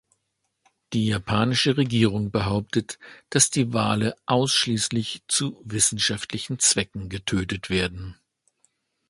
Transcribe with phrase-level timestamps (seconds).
[0.93, 2.97] Die japanische Regierung behauptet,
[3.29, 8.17] dass die Wale ausschließlich zu wissenschaftlichen Zwecken getötet werden.